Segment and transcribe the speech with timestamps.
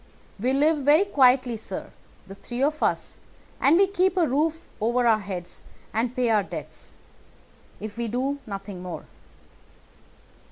[0.39, 1.91] We live very quietly, sir,
[2.25, 3.19] the three of us;
[3.59, 6.95] and we keep a roof over our heads and pay our debts,
[7.79, 9.03] if we do nothing more.